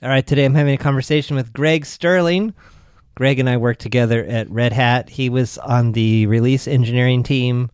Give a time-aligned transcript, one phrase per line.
[0.00, 2.54] All right, today I'm having a conversation with Greg Sterling.
[3.16, 5.08] Greg and I worked together at Red Hat.
[5.08, 7.68] He was on the release engineering team.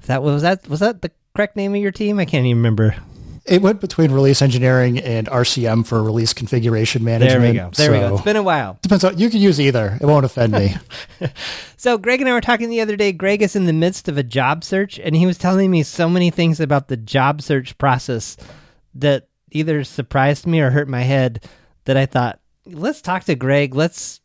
[0.00, 2.18] If that was that was that the correct name of your team?
[2.18, 2.96] I can't even remember.
[3.44, 7.42] It went between release engineering and RCM for release configuration management.
[7.42, 7.70] There we go.
[7.74, 8.14] There so we go.
[8.14, 8.78] It's been a while.
[8.80, 9.98] Depends on you can use either.
[10.00, 10.74] It won't offend me.
[11.76, 13.12] so Greg and I were talking the other day.
[13.12, 16.08] Greg is in the midst of a job search, and he was telling me so
[16.08, 18.38] many things about the job search process
[18.94, 21.44] that either surprised me or hurt my head
[21.84, 23.74] that I thought, let's talk to Greg.
[23.74, 24.20] Let's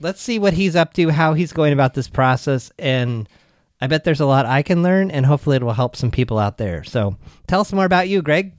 [0.00, 3.28] let's see what he's up to, how he's going about this process, and
[3.80, 6.38] I bet there's a lot I can learn, and hopefully it will help some people
[6.38, 6.84] out there.
[6.84, 7.16] So
[7.46, 8.52] tell us more about you, Greg.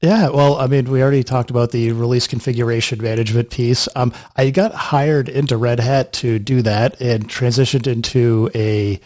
[0.00, 3.86] Yeah, well, I mean, we already talked about the release configuration management piece.
[3.94, 8.98] Um, I got hired into Red Hat to do that and transitioned into a,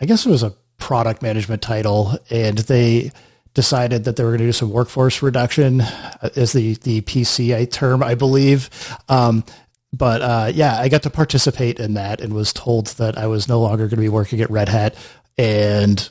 [0.00, 3.12] I guess it was a product management title, and they
[3.54, 8.02] decided that they were going to do some workforce reduction uh, the the PC term,
[8.02, 8.70] I believe.
[9.08, 9.44] Um,
[9.92, 13.48] but uh, yeah, I got to participate in that and was told that I was
[13.48, 14.94] no longer going to be working at Red Hat.
[15.36, 16.08] And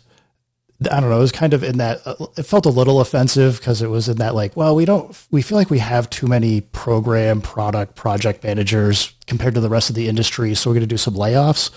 [0.92, 3.58] I don't know, it was kind of in that, uh, it felt a little offensive
[3.58, 6.28] because it was in that like, well, we don't, we feel like we have too
[6.28, 10.56] many program, product, project managers compared to the rest of the industry.
[10.56, 11.72] So we're going to do some layoffs.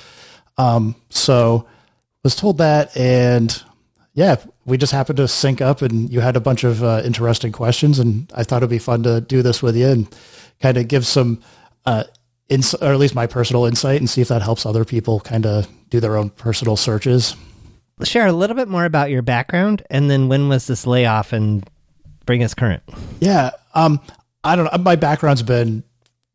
[0.59, 1.69] Um, so
[2.25, 3.63] was told that and
[4.15, 7.53] yeah, we just happened to sync up and you had a bunch of uh, interesting
[7.53, 10.17] questions and I thought it'd be fun to do this with you and
[10.61, 11.41] kind of give some,
[11.87, 12.05] uh,
[12.49, 15.47] ins- or at least my personal insight and see if that helps other people kind
[15.47, 17.35] of do their own personal searches.
[18.03, 21.69] Share a little bit more about your background and then when was this layoff and
[22.27, 22.83] bring us current?
[23.21, 23.51] Yeah.
[23.75, 24.01] Um,
[24.45, 24.83] I don't know.
[24.83, 25.85] My background's been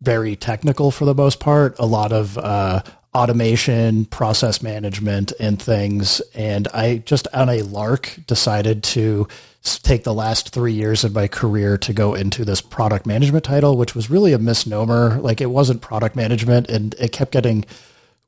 [0.02, 1.76] very technical for the most part.
[1.80, 2.82] A lot of uh,
[3.16, 6.22] automation, process management, and things.
[6.34, 9.28] And I just on a lark decided to
[9.64, 13.78] take the last three years of my career to go into this product management title,
[13.78, 15.20] which was really a misnomer.
[15.20, 17.66] Like it wasn't product management, and it kept getting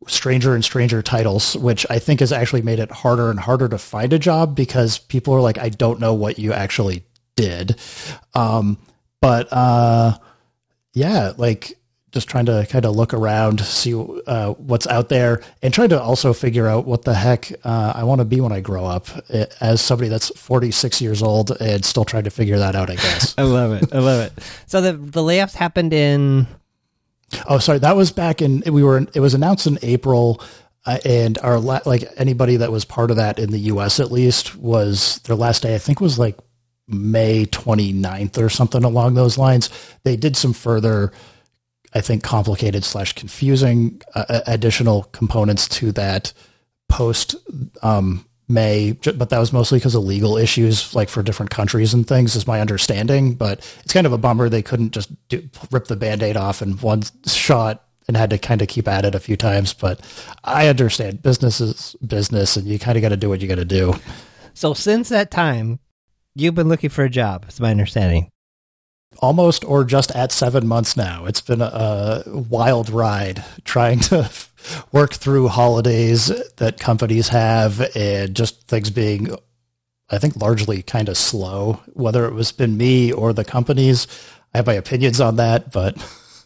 [0.08, 3.78] stranger and stranger titles, which I think has actually made it harder and harder to
[3.78, 7.04] find a job because people are like, I don't know what you actually
[7.36, 7.76] did.
[8.34, 8.78] Um,
[9.22, 10.18] but uh,
[10.94, 11.78] yeah, like
[12.12, 13.94] just trying to kind of look around, see
[14.28, 18.04] uh, what's out there, and trying to also figure out what the heck uh, I
[18.04, 19.08] want to be when I grow up.
[19.30, 22.96] Eh, as somebody that's 46 years old and still trying to figure that out, I
[22.96, 23.36] guess.
[23.38, 23.94] I love it.
[23.94, 24.44] I love it.
[24.66, 26.48] So the the layoffs happened in.
[27.48, 27.80] Oh, sorry.
[27.80, 28.64] That was back in.
[28.66, 29.06] We were.
[29.14, 30.42] It was announced in April.
[30.86, 34.00] Uh, and our like anybody that was part of that in the U.S.
[34.00, 35.76] at least was their last day.
[35.76, 36.38] I think was like
[36.88, 39.70] May 29th or something along those lines.
[40.04, 41.12] They did some further
[41.94, 46.34] I think, complicated slash confusing uh, additional components to that
[46.88, 47.36] post
[47.82, 52.08] um, May, but that was mostly because of legal issues, like for different countries and
[52.08, 53.36] things, is my understanding.
[53.36, 56.74] But it's kind of a bummer they couldn't just do, rip the band-aid off in
[56.78, 59.74] one shot and had to kind of keep at it a few times.
[59.74, 60.02] But
[60.44, 63.56] I understand business is business, and you kind of got to do what you got
[63.56, 63.94] to do.
[64.56, 65.80] So since that time,
[66.34, 67.46] you've been looking for a job.
[67.48, 68.32] Is my understanding
[69.18, 71.26] almost or just at seven months now.
[71.26, 74.30] It's been a, a wild ride trying to
[74.92, 76.28] work through holidays
[76.58, 79.36] that companies have and just things being,
[80.10, 81.82] I think, largely kind of slow.
[81.94, 84.08] Whether it was been me or the companies,
[84.54, 85.98] I have my opinions on that, but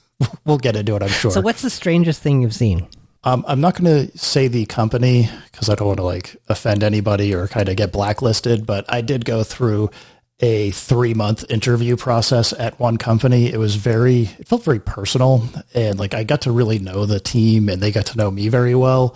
[0.46, 1.32] we'll get into it, I'm sure.
[1.32, 2.88] So, what's the strangest thing you've seen?
[3.26, 6.84] Um, I'm not going to say the company because I don't want to like offend
[6.84, 9.92] anybody or kind of get blacklisted, but I did go through
[10.44, 13.46] a three month interview process at one company.
[13.46, 15.42] It was very, it felt very personal.
[15.74, 18.50] And like I got to really know the team and they got to know me
[18.50, 19.16] very well.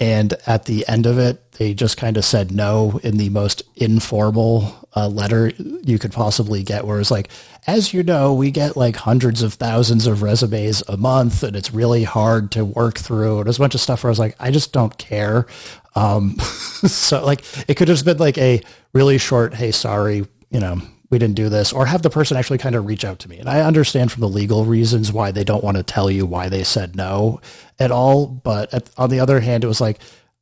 [0.00, 3.62] And at the end of it, they just kind of said no in the most
[3.76, 5.52] informal uh, letter
[5.84, 7.28] you could possibly get, where it's like,
[7.68, 11.72] as you know, we get like hundreds of thousands of resumes a month and it's
[11.72, 13.38] really hard to work through.
[13.38, 15.46] And there's a bunch of stuff where I was like, I just don't care.
[15.94, 18.60] Um, so like it could have just been like a
[18.92, 22.58] really short, hey, sorry, you know, we didn't do this or have the person actually
[22.58, 23.38] kind of reach out to me.
[23.38, 26.48] And I understand from the legal reasons why they don't want to tell you why
[26.48, 27.40] they said no
[27.80, 28.28] at all.
[28.28, 29.98] But at, on the other hand, it was like,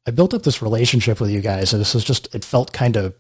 [0.07, 2.97] I built up this relationship with you guys and this was just, it felt kind
[2.97, 3.15] of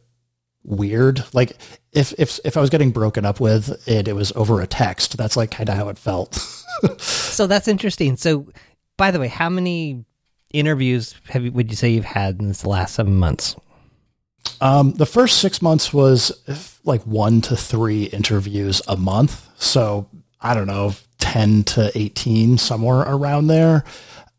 [0.64, 1.25] weird.
[1.32, 1.56] Like
[1.93, 5.16] if, if, if I was getting broken up with and it was over a text,
[5.16, 6.34] that's like kind of how it felt.
[6.99, 8.19] so that's interesting.
[8.19, 8.52] So
[8.99, 10.05] by the way, how many
[10.52, 13.56] interviews have you, would you say you've had in this last seven months?
[14.61, 16.31] Um, the first six months was
[16.84, 19.49] like one to three interviews a month.
[19.61, 20.08] So
[20.40, 23.84] I don't know, 10 to 18, somewhere around there.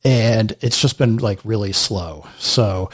[0.04, 2.28] And it's just been like really slow.
[2.38, 2.90] So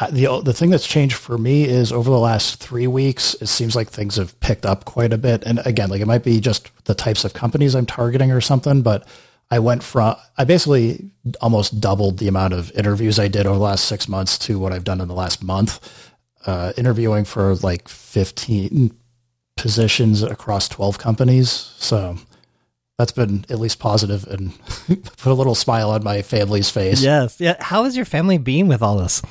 [0.00, 3.46] uh, the the thing that's changed for me is over the last three weeks, it
[3.46, 5.42] seems like things have picked up quite a bit.
[5.44, 8.82] And again, like it might be just the types of companies I'm targeting or something,
[8.82, 9.06] but
[9.50, 11.10] I went from I basically
[11.40, 14.72] almost doubled the amount of interviews I did over the last six months to what
[14.72, 16.05] I've done in the last month.
[16.46, 18.96] Uh, interviewing for like 15
[19.56, 21.50] positions across 12 companies.
[21.50, 22.16] So
[22.98, 24.52] that's been at least positive and
[25.16, 27.02] put a little smile on my family's face.
[27.02, 27.40] Yes.
[27.40, 27.56] Yeah.
[27.60, 29.22] How is your family being with all this?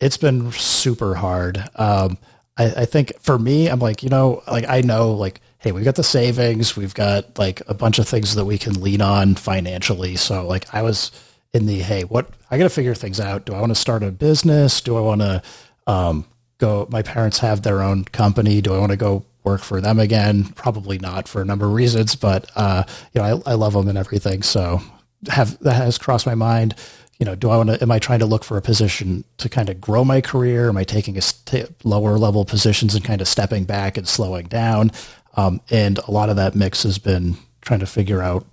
[0.00, 1.62] It's been super hard.
[1.74, 2.18] Um,
[2.56, 5.84] I, I think for me, I'm like, you know, like I know, like, hey, we've
[5.84, 9.34] got the savings, we've got like a bunch of things that we can lean on
[9.34, 10.16] financially.
[10.16, 11.10] So, like, I was
[11.52, 13.44] in the hey, what I got to figure things out.
[13.44, 14.80] Do I want to start a business?
[14.80, 15.42] Do I want to
[15.90, 16.24] um,
[16.58, 16.86] go?
[16.90, 18.60] My parents have their own company.
[18.60, 20.44] Do I want to go work for them again?
[20.44, 23.88] Probably not for a number of reasons, but uh, you know, I, I love them
[23.88, 24.42] and everything.
[24.42, 24.80] So
[25.28, 26.74] have that has crossed my mind.
[27.18, 27.82] You know, do I want to?
[27.82, 30.68] Am I trying to look for a position to kind of grow my career?
[30.68, 34.46] Am I taking a st- lower level positions and kind of stepping back and slowing
[34.46, 34.92] down?
[35.36, 38.46] Um, and a lot of that mix has been trying to figure out.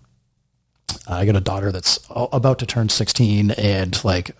[1.07, 4.36] Uh, I got a daughter that's about to turn 16, and like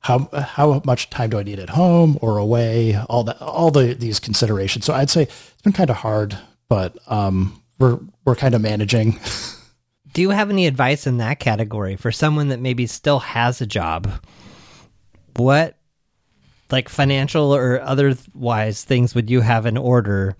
[0.00, 2.96] how how much time do I need at home or away?
[3.08, 4.84] All that, all the these considerations.
[4.84, 6.38] So I'd say it's been kind of hard,
[6.68, 9.18] but um, we're we're kind of managing.
[10.12, 13.66] Do you have any advice in that category for someone that maybe still has a
[13.66, 14.10] job?
[15.36, 15.76] What,
[16.70, 20.36] like financial or otherwise things, would you have in order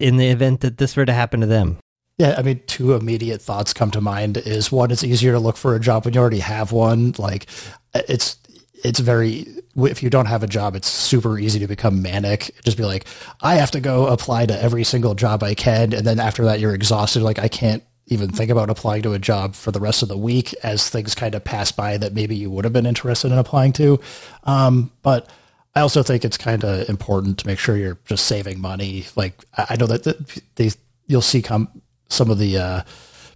[0.00, 1.78] in the event that this were to happen to them?
[2.18, 4.36] Yeah, I mean, two immediate thoughts come to mind.
[4.36, 7.14] Is one, it's easier to look for a job when you already have one.
[7.18, 7.46] Like,
[7.94, 8.36] it's
[8.82, 9.46] it's very
[9.76, 12.54] if you don't have a job it's super easy to become manic.
[12.64, 13.06] Just be like
[13.40, 15.92] i have to go apply to every single job i can.
[15.92, 17.22] And then after that you're exhausted.
[17.22, 20.18] Like i can't even think about applying to a job for the rest of the
[20.18, 23.38] week as things kind of pass by that maybe you would have been interested in
[23.38, 24.00] applying to.
[24.44, 25.28] Um, but
[25.74, 29.06] i also think it's kind of important to make sure you're just saving money.
[29.16, 30.70] Like i know that they
[31.06, 31.68] you'll see come
[32.08, 32.82] some of the uh,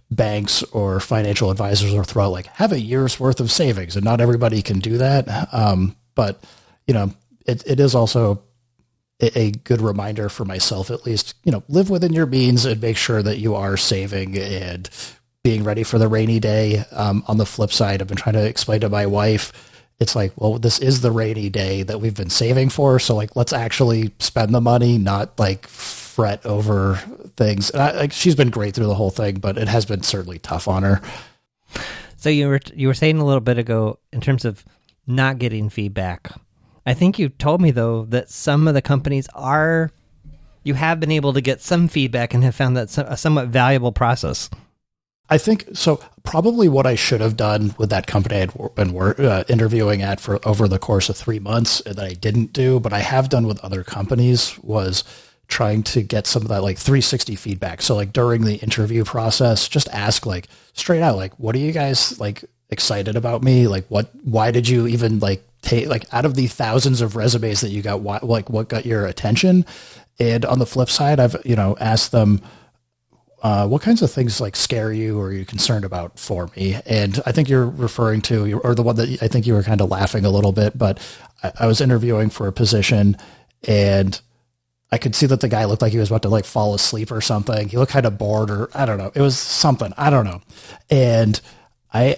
[0.09, 4.21] banks or financial advisors will throw like have a year's worth of savings and not
[4.21, 5.53] everybody can do that.
[5.53, 6.43] Um, but
[6.85, 7.11] you know
[7.45, 8.41] it, it is also
[9.21, 12.81] a, a, good reminder for myself at least you know live within your means and
[12.81, 14.89] make sure that you are saving and
[15.43, 16.83] being ready for the rainy day.
[16.91, 19.51] Um, on the flip side i've been trying to explain to my wife
[19.99, 23.35] it's like well this is the rainy day that we've been saving for so like
[23.35, 25.67] let's actually spend the money not like
[26.17, 26.95] fret over
[27.35, 27.69] things.
[27.69, 30.39] And I, like she's been great through the whole thing, but it has been certainly
[30.39, 30.99] tough on her.
[32.15, 34.65] So you were you were saying a little bit ago in terms of
[35.05, 36.31] not getting feedback.
[36.87, 39.91] I think you told me though that some of the companies are
[40.63, 43.91] you have been able to get some feedback and have found that a somewhat valuable
[43.91, 44.49] process.
[45.29, 45.99] I think so.
[46.23, 50.39] Probably what I should have done with that company I'd been uh, interviewing at for
[50.47, 53.63] over the course of three months that I didn't do, but I have done with
[53.63, 55.03] other companies was
[55.47, 57.81] trying to get some of that like 360 feedback.
[57.81, 61.71] So like during the interview process, just ask like straight out, like, what are you
[61.71, 63.67] guys like excited about me?
[63.67, 67.61] Like what, why did you even like take like out of the thousands of resumes
[67.61, 69.65] that you got, why, like what got your attention?
[70.19, 72.41] And on the flip side, I've, you know, asked them,
[73.43, 76.75] uh, what kinds of things like scare you or are you concerned about for me?
[76.87, 79.79] And I think you're referring to, or the one that I think you were kind
[79.79, 80.99] of laughing a little bit, but
[81.43, 83.15] I, I was interviewing for a position
[83.67, 84.19] and
[84.91, 87.11] I could see that the guy looked like he was about to like fall asleep
[87.11, 87.67] or something.
[87.67, 89.11] He looked kind of bored or I don't know.
[89.13, 89.93] It was something.
[89.97, 90.41] I don't know.
[90.89, 91.39] And
[91.93, 92.17] I,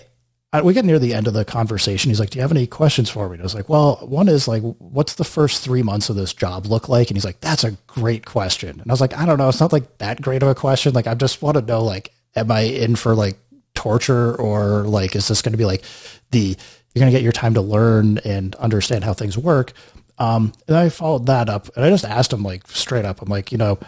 [0.51, 2.09] I, we get near the end of the conversation.
[2.09, 4.27] He's like, "Do you have any questions for me?" And I was like, "Well, one
[4.27, 7.39] is like, what's the first three months of this job look like?" And he's like,
[7.39, 9.49] "That's a great question." And I was like, "I don't know.
[9.49, 10.93] It's not like that great of a question.
[10.93, 13.37] Like, I just want to know, like, am I in for like
[13.75, 15.83] torture or like, is this going to be like
[16.31, 16.57] the
[16.93, 19.73] you're going to get your time to learn and understand how things work,
[20.19, 23.29] um, and I followed that up and I just asked him like straight up, I'm
[23.29, 23.79] like, you know,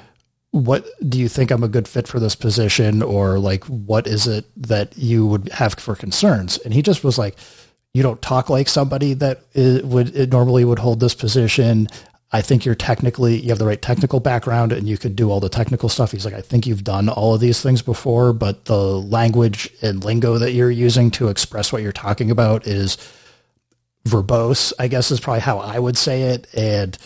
[0.51, 4.27] what do you think I'm a good fit for this position or like, what is
[4.27, 6.57] it that you would have for concerns?
[6.59, 7.37] And he just was like,
[7.93, 11.87] you don't talk like somebody that is, would normally would hold this position.
[12.33, 15.41] I think you're technically, you have the right technical background and you could do all
[15.41, 16.13] the technical stuff.
[16.13, 20.03] He's like, I think you've done all of these things before, but the language and
[20.03, 22.97] lingo that you're using to express what you're talking about is
[24.05, 26.47] verbose, I guess is probably how I would say it.
[26.55, 26.97] And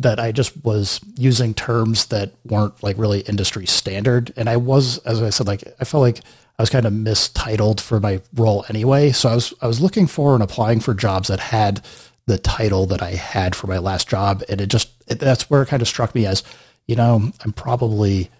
[0.00, 4.32] that I just was using terms that weren't like really industry standard.
[4.36, 6.18] And I was, as I said, like, I felt like
[6.58, 9.12] I was kind of mistitled for my role anyway.
[9.12, 11.84] So I was, I was looking for and applying for jobs that had
[12.26, 14.42] the title that I had for my last job.
[14.48, 16.42] And it just, it, that's where it kind of struck me as,
[16.86, 18.30] you know, I'm probably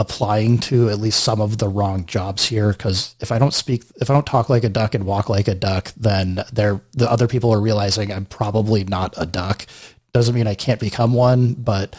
[0.00, 3.84] applying to at least some of the wrong jobs here because if I don't speak
[4.00, 7.08] if I don't talk like a duck and walk like a duck then they're the
[7.08, 9.66] other people are realizing I'm probably not a duck.
[10.14, 11.94] Doesn't mean I can't become one but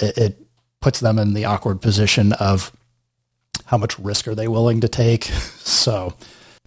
[0.00, 0.46] it, it
[0.80, 2.72] puts them in the awkward position of
[3.66, 5.30] how much risk are they willing to take?
[5.64, 6.14] So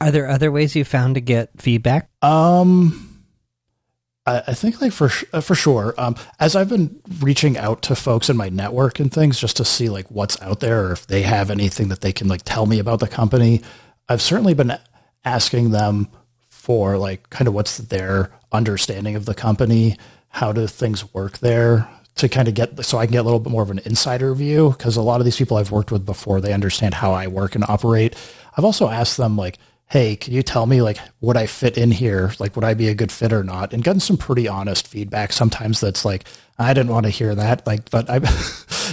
[0.01, 2.09] are there other ways you found to get feedback?
[2.23, 3.06] Um
[4.27, 5.93] I, think like for uh, for sure.
[5.97, 9.65] Um, as I've been reaching out to folks in my network and things just to
[9.65, 12.65] see like what's out there or if they have anything that they can like tell
[12.65, 13.61] me about the company,
[14.09, 14.77] I've certainly been
[15.23, 16.09] asking them
[16.49, 19.97] for like kind of what's their understanding of the company,
[20.29, 23.39] how do things work there to kind of get so I can get a little
[23.39, 26.05] bit more of an insider view because a lot of these people I've worked with
[26.05, 28.15] before they understand how I work and operate.
[28.57, 29.57] I've also asked them like
[29.89, 32.33] hey, can you tell me like would I fit in here?
[32.39, 33.73] Like would I be a good fit or not?
[33.73, 35.31] And gotten some pretty honest feedback.
[35.31, 36.25] Sometimes that's like
[36.59, 37.65] I didn't want to hear that.
[37.67, 38.19] Like, but I,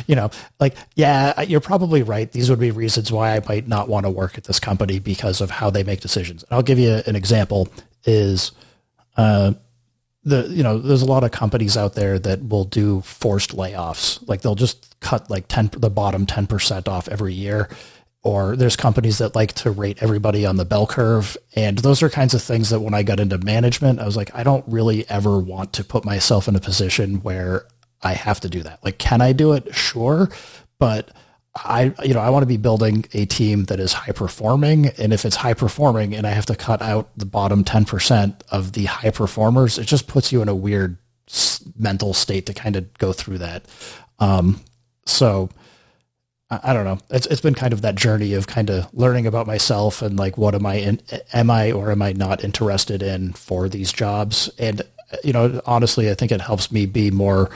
[0.06, 2.30] you know, like yeah, you're probably right.
[2.30, 5.40] These would be reasons why I might not want to work at this company because
[5.40, 6.42] of how they make decisions.
[6.44, 7.68] And I'll give you an example.
[8.04, 8.52] Is
[9.16, 9.54] uh,
[10.24, 14.26] the you know there's a lot of companies out there that will do forced layoffs.
[14.28, 17.68] Like they'll just cut like ten the bottom ten percent off every year
[18.24, 21.36] or there's companies that like to rate everybody on the bell curve.
[21.54, 24.34] And those are kinds of things that when I got into management, I was like,
[24.34, 27.66] I don't really ever want to put myself in a position where
[28.02, 28.82] I have to do that.
[28.82, 29.74] Like, can I do it?
[29.74, 30.30] Sure.
[30.78, 31.10] But
[31.54, 34.86] I, you know, I want to be building a team that is high performing.
[34.86, 38.72] And if it's high performing and I have to cut out the bottom 10% of
[38.72, 40.96] the high performers, it just puts you in a weird
[41.78, 43.66] mental state to kind of go through that.
[44.18, 44.60] Um,
[45.04, 45.50] so,
[46.50, 46.98] I don't know.
[47.10, 50.36] It's it's been kind of that journey of kind of learning about myself and like
[50.36, 51.00] what am I in,
[51.32, 54.50] am I or am I not interested in for these jobs?
[54.58, 54.82] And
[55.22, 57.50] you know, honestly, I think it helps me be more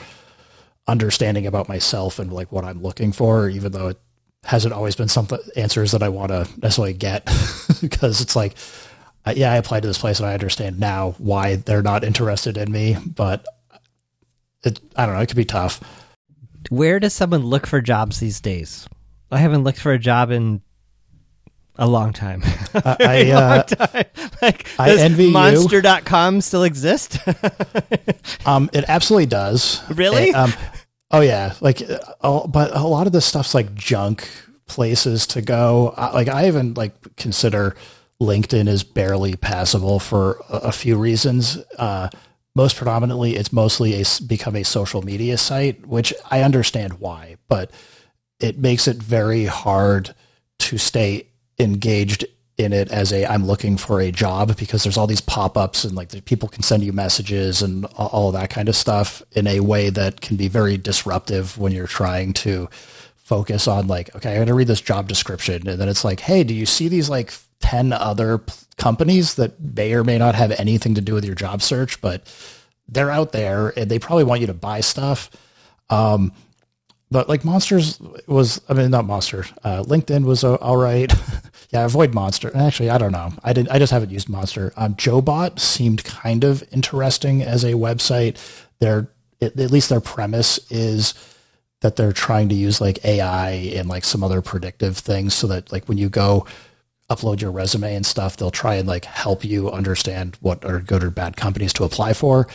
[0.87, 3.99] understanding about myself and like what I'm looking for, even though it
[4.43, 7.25] hasn't always been some answers that I want to necessarily get
[7.81, 8.55] because it's like,
[9.35, 12.71] yeah, I applied to this place and I understand now why they're not interested in
[12.71, 13.45] me, but
[14.63, 15.79] it, I don't know, it could be tough.
[16.69, 18.87] Where does someone look for jobs these days?
[19.31, 20.61] I haven't looked for a job in
[21.77, 22.43] a long time.
[22.71, 24.05] Uh, I, uh, long time.
[24.43, 26.41] Like, I does envy monster.com you.
[26.41, 27.17] still exist?
[28.45, 29.81] um, it absolutely does.
[29.89, 30.31] Really?
[30.31, 30.53] um,
[31.09, 31.55] oh yeah.
[31.61, 31.81] Like,
[32.21, 34.29] uh, but a lot of this stuff's like junk
[34.67, 35.95] places to go.
[35.97, 37.75] Uh, like I even like consider
[38.21, 41.57] LinkedIn is barely passable for a, a few reasons.
[41.79, 42.09] Uh,
[42.55, 47.71] most predominantly it's mostly a, become a social media site, which I understand why, but
[48.39, 50.13] it makes it very hard
[50.59, 51.27] to stay
[51.59, 52.25] engaged
[52.57, 55.95] in it as a I'm looking for a job because there's all these pop-ups and
[55.95, 59.89] like people can send you messages and all that kind of stuff in a way
[59.89, 62.69] that can be very disruptive when you're trying to
[63.15, 65.69] focus on like okay I'm going to read this job description.
[65.69, 68.41] And then it's like hey do you see these like 10 other
[68.79, 72.23] companies that may or may not have anything to do with your job search, but
[72.87, 75.29] they're out there and they probably want you to buy stuff.
[75.89, 76.31] Um,
[77.11, 79.45] but like Monsters was, I mean, not Monster.
[79.63, 81.11] Uh, LinkedIn was uh, all right.
[81.71, 82.55] yeah, avoid Monster.
[82.55, 83.31] Actually, I don't know.
[83.43, 83.69] I didn't.
[83.69, 84.73] I just haven't used Monster.
[84.77, 88.37] Um, JoBot seemed kind of interesting as a website.
[88.79, 89.09] Their
[89.41, 91.13] at least their premise is
[91.81, 95.71] that they're trying to use like AI and like some other predictive things so that
[95.71, 96.45] like when you go
[97.09, 101.03] upload your resume and stuff, they'll try and like help you understand what are good
[101.03, 102.47] or bad companies to apply for.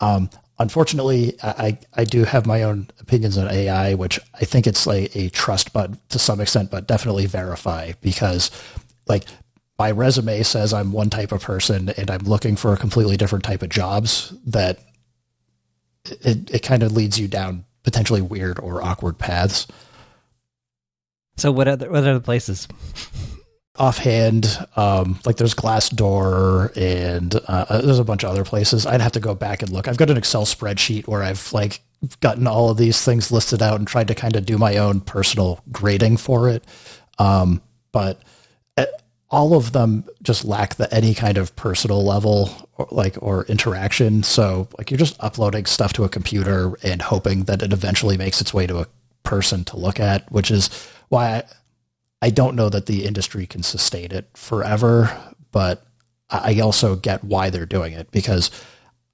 [0.00, 4.86] Um, unfortunately, I, I do have my own opinions on AI, which I think it's
[4.86, 8.50] like a trust but to some extent, but definitely verify because
[9.06, 9.24] like
[9.78, 13.44] my resume says I'm one type of person and I'm looking for a completely different
[13.44, 14.78] type of jobs that
[16.04, 19.66] it, it kind of leads you down potentially weird or awkward paths.
[21.36, 22.68] So what other what other places?
[23.80, 28.84] Offhand, um, like there's Glassdoor and uh, uh, there's a bunch of other places.
[28.84, 29.88] I'd have to go back and look.
[29.88, 31.80] I've got an Excel spreadsheet where I've like
[32.20, 35.00] gotten all of these things listed out and tried to kind of do my own
[35.00, 36.62] personal grading for it.
[37.18, 38.20] Um, but
[38.76, 38.84] uh,
[39.30, 44.22] all of them just lack the any kind of personal level or like or interaction.
[44.22, 48.42] So like you're just uploading stuff to a computer and hoping that it eventually makes
[48.42, 48.86] its way to a
[49.22, 50.68] person to look at, which is
[51.08, 51.44] why
[52.22, 55.18] I, don't know that the industry can sustain it forever,
[55.52, 55.84] but
[56.28, 58.50] I also get why they're doing it because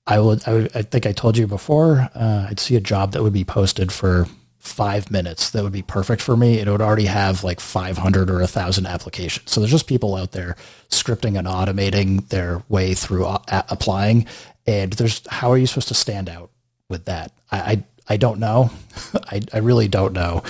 [0.07, 3.13] I would, I, would, I think I told you before, uh, I'd see a job
[3.13, 4.27] that would be posted for
[4.67, 6.59] five minutes that would be perfect for me.
[6.59, 9.51] It would already have like 500 or a thousand applications.
[9.51, 10.57] So there's just people out there
[10.91, 14.27] scripting and automating their way through applying.
[14.67, 16.51] And there's, how are you supposed to stand out
[16.89, 17.33] with that?
[17.51, 18.71] I, I, I don't know.
[19.15, 20.43] I, I really don't know.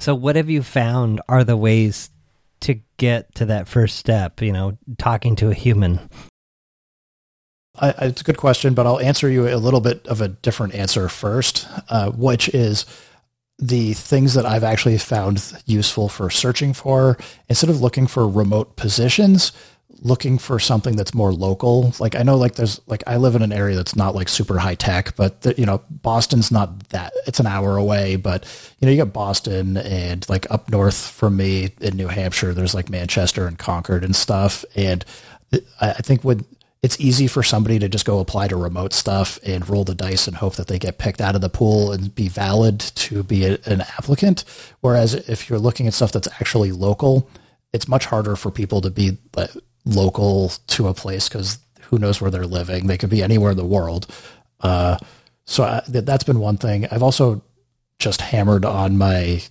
[0.00, 2.10] So, what have you found are the ways
[2.60, 4.40] to get to that first step?
[4.40, 6.00] You know, talking to a human.
[7.78, 10.74] I, it's a good question, but I'll answer you a little bit of a different
[10.74, 12.86] answer first, uh, which is
[13.58, 17.18] the things that I've actually found useful for searching for.
[17.50, 19.52] Instead of looking for remote positions,
[20.02, 21.94] looking for something that's more local.
[21.98, 24.58] Like I know, like there's like I live in an area that's not like super
[24.58, 27.12] high tech, but the, you know Boston's not that.
[27.26, 28.44] It's an hour away, but
[28.80, 32.74] you know you got Boston and like up north from me in New Hampshire, there's
[32.74, 34.64] like Manchester and Concord and stuff.
[34.74, 35.04] And
[35.80, 36.44] I think when
[36.82, 40.26] it's easy for somebody to just go apply to remote stuff and roll the dice
[40.26, 43.44] and hope that they get picked out of the pool and be valid to be
[43.44, 44.44] a, an applicant.
[44.80, 47.28] Whereas if you're looking at stuff that's actually local,
[47.72, 49.18] it's much harder for people to be
[49.84, 52.86] local to a place because who knows where they're living.
[52.86, 54.06] They could be anywhere in the world.
[54.60, 54.98] Uh,
[55.44, 56.86] so I, that's been one thing.
[56.90, 57.42] I've also
[57.98, 59.42] just hammered on my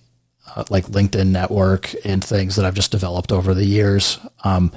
[0.54, 4.18] uh, like LinkedIn network and things that I've just developed over the years.
[4.42, 4.72] Um,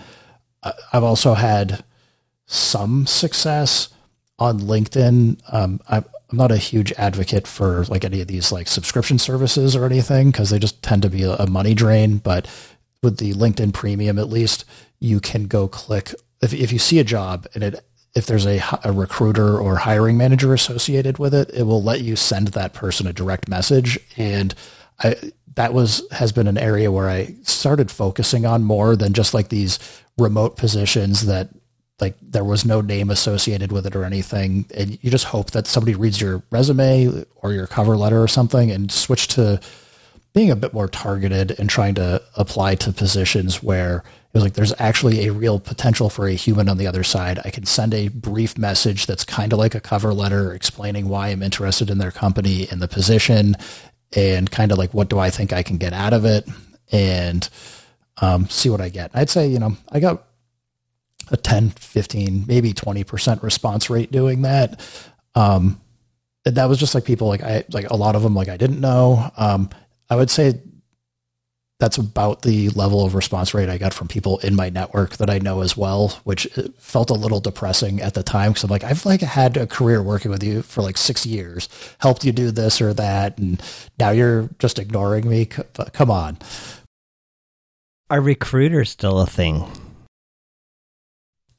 [0.92, 1.84] I've also had
[2.46, 3.90] some success
[4.40, 5.42] on LinkedIn.
[5.52, 9.76] Um, I'm, I'm not a huge advocate for like any of these like subscription services
[9.76, 12.18] or anything because they just tend to be a money drain.
[12.18, 12.48] But
[13.02, 14.66] with the LinkedIn Premium, at least
[15.04, 18.62] you can go click if if you see a job and it if there's a,
[18.84, 23.08] a recruiter or hiring manager associated with it, it will let you send that person
[23.08, 23.98] a direct message.
[24.18, 24.54] And
[25.00, 25.16] I,
[25.56, 29.50] that was has been an area where I started focusing on more than just like
[29.50, 29.80] these
[30.18, 31.50] remote positions that
[32.00, 34.66] like there was no name associated with it or anything.
[34.76, 38.70] And you just hope that somebody reads your resume or your cover letter or something
[38.72, 39.60] and switch to
[40.34, 44.04] being a bit more targeted and trying to apply to positions where
[44.34, 47.40] it was like there's actually a real potential for a human on the other side.
[47.46, 51.28] I can send a brief message that's kind of like a cover letter explaining why
[51.28, 53.56] I'm interested in their company and the position
[54.16, 56.48] and kind of like what do I think I can get out of it
[56.92, 57.48] and
[58.22, 59.12] um, see what I get.
[59.14, 60.24] I'd say, you know, I got
[61.30, 64.82] a 10, 15, maybe 20% response rate doing that.
[65.36, 65.80] Um,
[66.46, 68.82] that was just like people like I like a lot of them like I didn't
[68.82, 69.32] know.
[69.38, 69.70] Um,
[70.10, 70.60] I would say
[71.84, 75.30] that's about the level of response rate I got from people in my network that
[75.30, 78.70] I know as well, which uh, felt a little depressing at the time because I'm
[78.70, 81.68] like, I've like had a career working with you for like six years,
[81.98, 83.62] helped you do this or that, and
[84.00, 85.46] now you're just ignoring me.
[85.46, 86.38] Come on.
[88.10, 89.70] Are recruiters still a thing?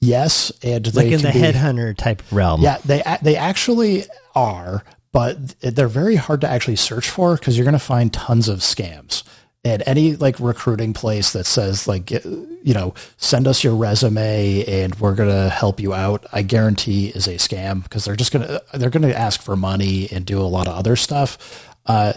[0.01, 2.63] Yes, and like in the be, headhunter type realm.
[2.63, 7.67] Yeah, they they actually are, but they're very hard to actually search for because you're
[7.67, 9.23] going to find tons of scams.
[9.65, 14.95] And any like recruiting place that says like you know send us your resume and
[14.97, 18.91] we're gonna help you out, I guarantee is a scam because they're just gonna they're
[18.91, 21.67] gonna ask for money and do a lot of other stuff.
[21.87, 22.13] Uh,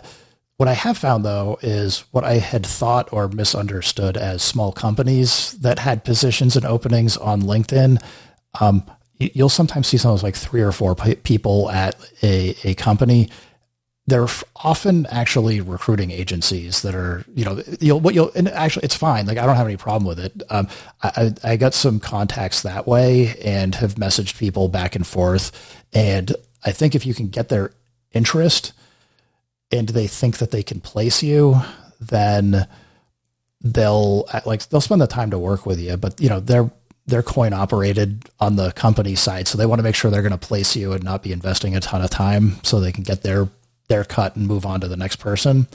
[0.58, 5.52] what I have found though is what I had thought or misunderstood as small companies
[5.54, 8.02] that had positions and openings on LinkedIn.
[8.60, 8.84] Um,
[9.20, 13.30] you'll sometimes see something like three or four people at a, a company.
[14.08, 18.96] They're often actually recruiting agencies that are, you know, you'll, what you'll, and actually it's
[18.96, 19.26] fine.
[19.28, 20.44] Like I don't have any problem with it.
[20.50, 20.70] Um,
[21.04, 25.52] I, I got some contacts that way and have messaged people back and forth.
[25.92, 27.74] And I think if you can get their
[28.14, 28.72] interest
[29.74, 31.60] and they think that they can place you,
[32.00, 32.66] then
[33.62, 36.72] they'll like, they'll spend the time to work with you, but you know, they're,
[37.08, 39.50] they're coin operated on the company side.
[39.50, 41.76] So they want to make sure they're going to place you and not be investing
[41.76, 43.50] a ton of time so they can get their,
[43.88, 45.68] their cut and move on to the next person.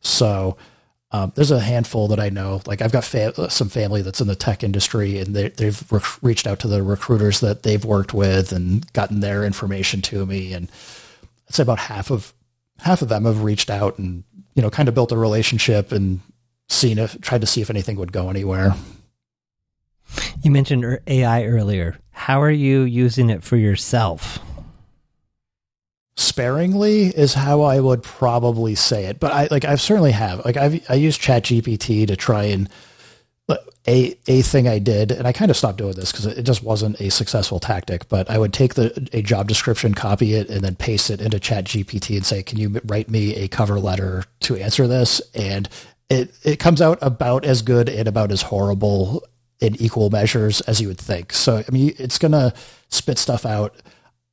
[0.00, 0.56] So
[1.10, 2.60] um, there's a handful that I know.
[2.66, 6.00] Like I've got fa- some family that's in the tech industry, and they, have re-
[6.20, 10.52] reached out to the recruiters that they've worked with and gotten their information to me.
[10.52, 10.70] And
[11.48, 12.34] I'd say about half of
[12.80, 14.22] half of them have reached out and
[14.54, 16.20] you know kind of built a relationship and
[16.68, 18.74] seen if tried to see if anything would go anywhere.
[20.42, 21.98] You mentioned AI earlier.
[22.12, 24.38] How are you using it for yourself?
[26.18, 30.56] Sparingly is how I would probably say it, but I like I certainly have like
[30.56, 32.68] I've I used Chat GPT to try and
[33.88, 36.62] a a thing I did, and I kind of stopped doing this because it just
[36.62, 38.08] wasn't a successful tactic.
[38.08, 41.40] But I would take the a job description, copy it, and then paste it into
[41.40, 45.68] Chat GPT and say, "Can you write me a cover letter to answer this?" And
[46.10, 49.24] it it comes out about as good and about as horrible
[49.60, 51.32] in equal measures as you would think.
[51.32, 52.52] So I mean, it's gonna
[52.90, 53.74] spit stuff out.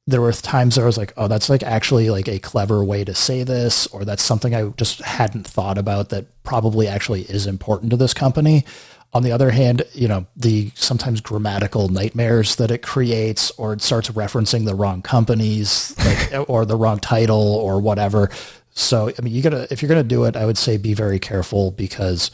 [0.08, 3.04] There were times where I was like, "Oh, that's like actually like a clever way
[3.04, 7.48] to say this," or that's something I just hadn't thought about that probably actually is
[7.48, 8.66] important to this company.
[9.14, 13.82] On the other hand, you know, the sometimes grammatical nightmares that it creates, or it
[13.82, 18.30] starts referencing the wrong companies, like, or the wrong title, or whatever.
[18.76, 21.18] So I mean, you gotta if you're gonna do it, I would say be very
[21.18, 22.30] careful because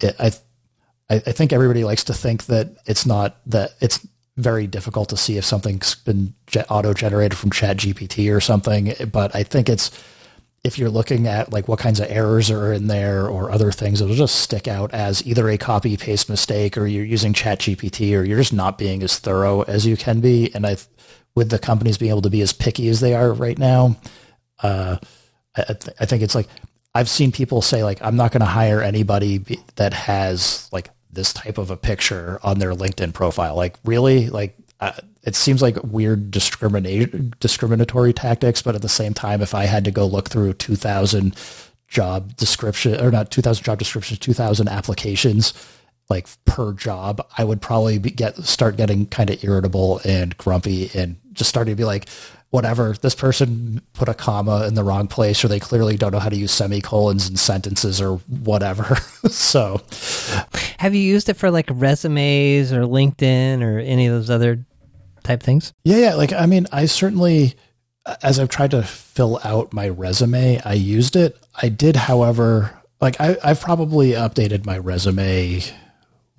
[0.00, 0.32] it, I,
[1.10, 5.16] I I think everybody likes to think that it's not that it's very difficult to
[5.16, 6.34] see if something's been
[6.68, 8.94] auto generated from Chat GPT or something.
[9.10, 9.90] But I think it's
[10.64, 14.00] if you're looking at like what kinds of errors are in there or other things,
[14.00, 18.16] it'll just stick out as either a copy paste mistake or you're using Chat GPT
[18.16, 20.54] or you're just not being as thorough as you can be.
[20.54, 20.76] And I,
[21.34, 23.96] with the companies being able to be as picky as they are right now,
[24.62, 24.98] uh,
[25.56, 26.48] I, th- I think it's like
[26.94, 29.38] I've seen people say like I'm not going to hire anybody
[29.76, 33.54] that has like this type of a picture on their LinkedIn profile.
[33.54, 39.14] Like really, like uh, it seems like weird discrimination discriminatory tactics, but at the same
[39.14, 41.36] time, if I had to go look through 2,000
[41.88, 45.52] job description or not 2,000 job descriptions, 2,000 applications
[46.10, 51.16] like per job, I would probably get start getting kind of irritable and grumpy and
[51.32, 52.08] just starting to be like,
[52.52, 56.18] whatever, this person put a comma in the wrong place or they clearly don't know
[56.18, 58.94] how to use semicolons in sentences or whatever.
[59.30, 59.80] so
[60.78, 64.66] have you used it for like resumes or LinkedIn or any of those other
[65.24, 65.72] type things?
[65.84, 66.14] Yeah, yeah.
[66.14, 67.54] Like, I mean, I certainly,
[68.22, 71.38] as I've tried to fill out my resume, I used it.
[71.62, 75.62] I did, however, like I, I've probably updated my resume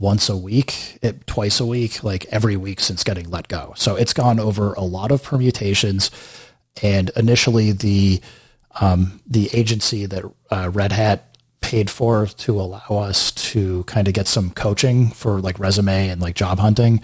[0.04, 3.74] once a week, it, twice a week, like every week since getting let go.
[3.78, 6.12] So it's gone over a lot of permutations.
[6.82, 8.20] And initially, the
[8.82, 14.14] um, the agency that uh, Red Hat paid for to allow us to kind of
[14.14, 17.02] get some coaching for like resume and like job hunting,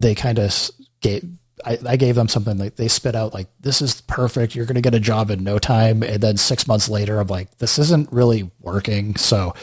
[0.00, 1.24] they kind of gave
[1.64, 4.76] I, I, gave them something like they spit out like this is perfect you're going
[4.76, 7.78] to get a job in no time and then six months later i'm like this
[7.78, 9.54] isn't really working so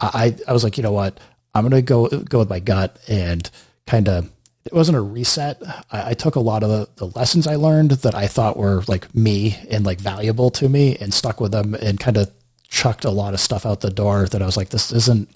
[0.00, 1.20] i i was like you know what
[1.54, 3.50] i'm going to go go with my gut and
[3.86, 4.30] kind of
[4.64, 5.60] it wasn't a reset
[5.90, 8.82] I, I, took a lot of the, the lessons i learned that i thought were
[8.88, 12.30] like me and like valuable to me and stuck with them and kind of
[12.68, 15.28] chucked a lot of stuff out the door that i was like this isn't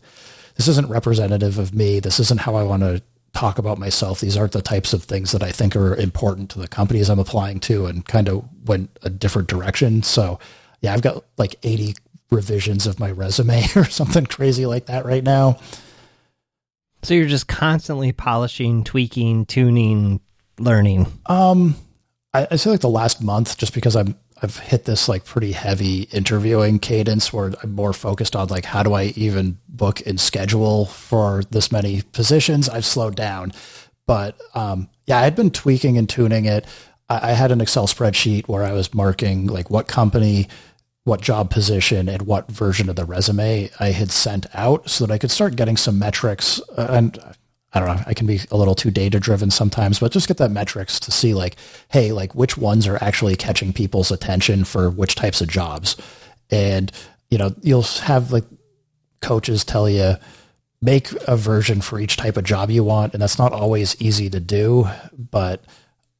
[0.56, 3.02] this isn't representative of me this isn't how i want to
[3.36, 4.20] talk about myself.
[4.20, 7.18] These aren't the types of things that I think are important to the companies I'm
[7.18, 10.02] applying to and kind of went a different direction.
[10.02, 10.38] So
[10.80, 11.94] yeah, I've got like 80
[12.30, 15.58] revisions of my resume or something crazy like that right now.
[17.06, 20.20] So you're just constantly polishing, tweaking, tuning,
[20.58, 21.06] learning.
[21.26, 21.76] Um,
[22.34, 25.52] I, I say like the last month, just because I'm I've hit this like pretty
[25.52, 30.18] heavy interviewing cadence where I'm more focused on like how do I even book and
[30.18, 32.68] schedule for this many positions.
[32.68, 33.52] I've slowed down,
[34.08, 36.66] but um, yeah, I had been tweaking and tuning it.
[37.08, 40.48] I, I had an Excel spreadsheet where I was marking like what company,
[41.06, 45.14] what job position, and what version of the resume I had sent out, so that
[45.14, 47.18] I could start getting some metrics uh, and
[47.72, 50.38] I don't know, I can be a little too data driven sometimes, but just get
[50.38, 51.56] that metrics to see like,
[51.90, 55.94] hey, like which ones are actually catching people's attention for which types of jobs.
[56.50, 56.90] And,
[57.28, 58.44] you know, you'll have like
[59.20, 60.14] coaches tell you,
[60.80, 63.12] make a version for each type of job you want.
[63.12, 65.62] And that's not always easy to do, but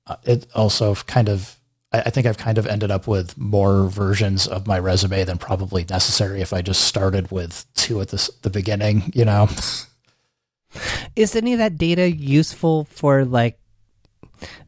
[0.07, 1.57] uh, it also kind of,
[2.04, 5.85] I think I've kind of ended up with more versions of my resume than probably
[5.88, 9.48] necessary if I just started with two at the, the beginning, you know?
[11.16, 13.59] Is any of that data useful for like?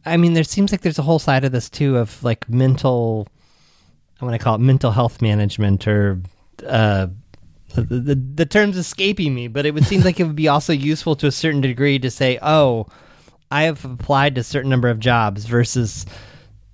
[0.06, 3.28] I mean, there seems like there's a whole side of this too of like mental.
[4.20, 6.20] I want to call it mental health management or
[6.66, 7.08] uh,
[7.74, 10.72] the, the, the terms escaping me, but it would seem like it would be also
[10.72, 12.86] useful to a certain degree to say, oh,
[13.50, 16.06] I have applied to a certain number of jobs versus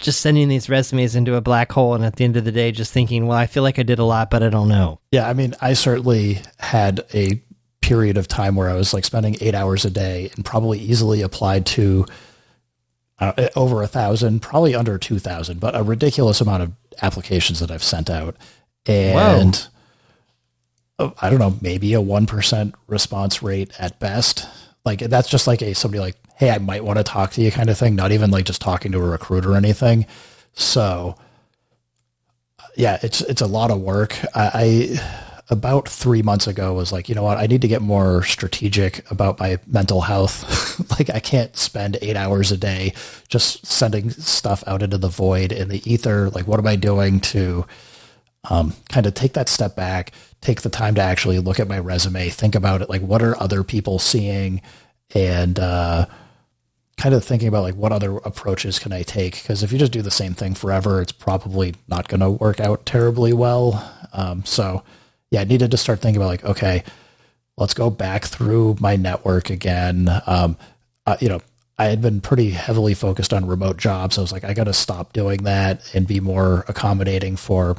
[0.04, 2.70] just sending these resumes into a black hole and at the end of the day
[2.70, 5.28] just thinking well i feel like i did a lot but i don't know yeah
[5.28, 7.42] i mean i certainly had a
[7.84, 11.20] period of time where I was like spending eight hours a day and probably easily
[11.20, 12.06] applied to
[13.18, 17.82] uh, over a thousand, probably under 2000, but a ridiculous amount of applications that I've
[17.82, 18.36] sent out.
[18.86, 19.68] And
[20.98, 21.14] Whoa.
[21.20, 24.48] I don't know, maybe a 1% response rate at best.
[24.86, 27.50] Like that's just like a, somebody like, Hey, I might want to talk to you
[27.50, 27.94] kind of thing.
[27.94, 30.06] Not even like just talking to a recruiter or anything.
[30.52, 31.16] So
[32.76, 34.16] yeah, it's, it's a lot of work.
[34.34, 37.82] I, I about three months ago was like, you know what, I need to get
[37.82, 40.90] more strategic about my mental health.
[40.98, 42.94] like I can't spend eight hours a day
[43.28, 46.30] just sending stuff out into the void in the ether.
[46.30, 47.66] Like what am I doing to
[48.50, 51.78] um, kind of take that step back, take the time to actually look at my
[51.78, 52.90] resume, think about it.
[52.90, 54.62] Like what are other people seeing
[55.14, 56.06] and, uh,
[56.96, 59.34] kind of thinking about like what other approaches can I take?
[59.42, 62.60] Because if you just do the same thing forever, it's probably not going to work
[62.60, 63.92] out terribly well.
[64.12, 64.82] Um, so
[65.30, 66.84] yeah, I needed to start thinking about like, okay,
[67.56, 70.08] let's go back through my network again.
[70.26, 70.56] Um,
[71.06, 71.40] uh, you know,
[71.78, 74.16] I had been pretty heavily focused on remote jobs.
[74.16, 77.76] I was like, I got to stop doing that and be more accommodating for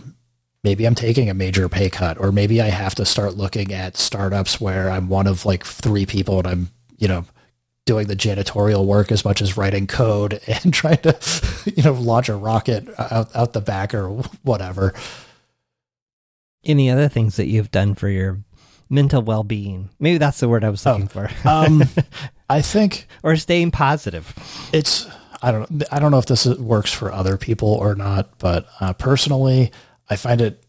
[0.64, 3.96] maybe I'm taking a major pay cut, or maybe I have to start looking at
[3.96, 7.26] startups where I'm one of like three people and I'm, you know,
[7.86, 11.18] doing the janitorial work as much as writing code and trying to,
[11.76, 14.10] you know, launch a rocket out, out the back or
[14.44, 14.94] whatever.
[16.64, 18.40] Any other things that you've done for your
[18.90, 19.90] mental well being?
[20.00, 21.48] Maybe that's the word I was looking oh, for.
[21.48, 21.84] um,
[22.50, 24.34] I think, or staying positive.
[24.74, 25.08] It's
[25.42, 28.94] I don't I don't know if this works for other people or not, but uh,
[28.94, 29.72] personally,
[30.10, 30.65] I find it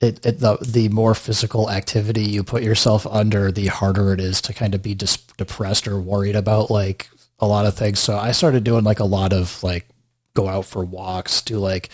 [0.00, 4.40] it, it, the the more physical activity you put yourself under, the harder it is
[4.42, 8.00] to kind of be dis- depressed or worried about like a lot of things.
[8.00, 9.86] So I started doing like a lot of like
[10.34, 11.90] go out for walks, do like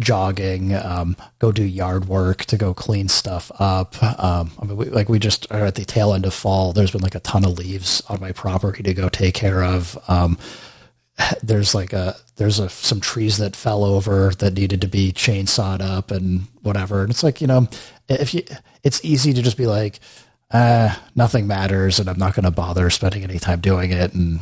[0.00, 4.02] jogging, um, go do yard work to go clean stuff up.
[4.02, 6.72] Um, I mean, we, like we just are at the tail end of fall.
[6.72, 9.98] There's been like a ton of leaves on my property to go take care of.
[10.08, 10.38] Um,
[11.42, 15.80] there's like a there's a some trees that fell over that needed to be chainsawed
[15.80, 17.02] up and whatever.
[17.02, 17.68] And it's like you know,
[18.08, 18.42] if you,
[18.82, 20.00] it's easy to just be like,
[20.50, 24.14] uh, nothing matters, and I'm not going to bother spending any time doing it.
[24.14, 24.40] And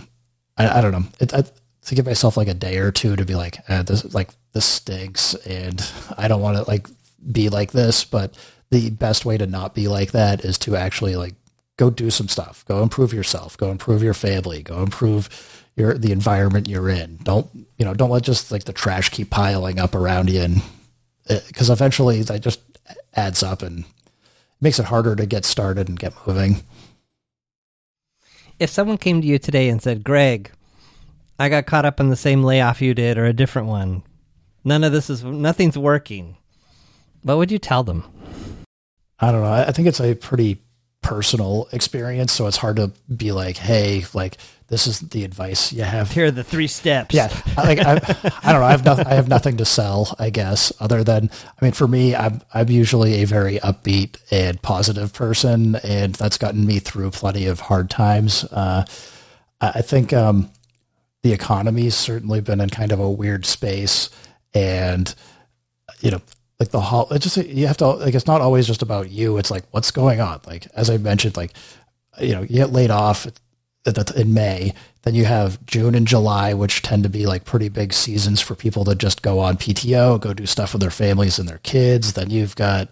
[0.56, 1.04] I, I don't know.
[1.20, 1.44] It, I,
[1.84, 4.64] to give myself like a day or two to be like, eh, this like this
[4.64, 5.84] stinks, and
[6.16, 6.88] I don't want to like
[7.30, 8.04] be like this.
[8.04, 8.36] But
[8.70, 11.34] the best way to not be like that is to actually like
[11.76, 16.12] go do some stuff, go improve yourself, go improve your family, go improve your the
[16.12, 17.18] environment you're in.
[17.22, 17.94] Don't you know?
[17.94, 20.62] Don't let just like the trash keep piling up around you, and
[21.26, 22.60] because uh, eventually that just
[23.14, 23.84] adds up and
[24.60, 26.62] makes it harder to get started and get moving.
[28.58, 30.50] If someone came to you today and said, "Greg,
[31.38, 34.02] I got caught up in the same layoff you did, or a different one.
[34.64, 36.36] None of this is nothing's working,"
[37.22, 38.04] what would you tell them?
[39.18, 39.52] I don't know.
[39.52, 40.60] I think it's a pretty
[41.02, 44.38] personal experience, so it's hard to be like, "Hey, like
[44.72, 46.10] this is the advice you have.
[46.10, 47.14] Here are the three steps.
[47.14, 47.92] Yeah, like I,
[48.42, 48.66] I don't know.
[48.66, 49.06] I have nothing.
[49.06, 51.28] I have nothing to sell, I guess, other than
[51.60, 56.38] I mean, for me, I'm I'm usually a very upbeat and positive person, and that's
[56.38, 58.44] gotten me through plenty of hard times.
[58.44, 58.84] Uh,
[59.60, 60.50] I think um,
[61.22, 64.08] the economy's certainly been in kind of a weird space,
[64.54, 65.14] and
[66.00, 66.22] you know,
[66.62, 67.08] like the whole.
[67.10, 69.36] It just you have to like it's not always just about you.
[69.36, 70.40] It's like what's going on.
[70.46, 71.52] Like as I mentioned, like
[72.20, 73.26] you know, you get laid off
[74.14, 74.74] in May.
[75.02, 78.54] Then you have June and July, which tend to be like pretty big seasons for
[78.54, 82.12] people to just go on PTO, go do stuff with their families and their kids.
[82.12, 82.88] Then you've got,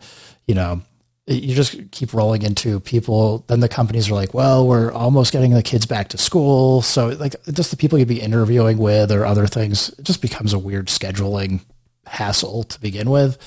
[0.49, 0.83] you know,
[1.29, 3.45] you just keep rolling into people.
[3.47, 6.83] Then the companies are like, well, we're almost getting the kids back to school.
[6.83, 10.53] So like just the people you'd be interviewing with or other things, it just becomes
[10.53, 11.61] a weird scheduling
[12.11, 13.39] hassle to begin with.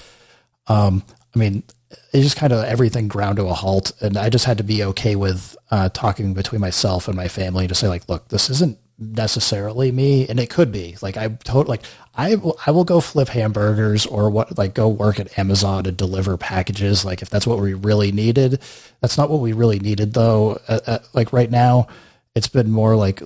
[0.68, 1.04] Um,
[1.36, 1.64] I mean,
[2.12, 3.92] it's just kind of everything ground to a halt.
[4.02, 7.68] And I just had to be okay with uh, talking between myself and my family
[7.68, 10.96] to say like, look, this isn't necessarily me, and it could be.
[11.02, 14.88] Like I totally like I will I will go flip hamburgers or what like go
[14.88, 17.04] work at Amazon and deliver packages.
[17.04, 18.62] Like if that's what we really needed,
[19.02, 20.60] that's not what we really needed though.
[20.68, 21.88] Uh, uh, like right now,
[22.36, 23.22] it's been more like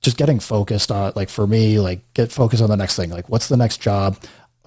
[0.00, 3.28] just getting focused on like for me like get focused on the next thing like
[3.28, 4.16] what's the next job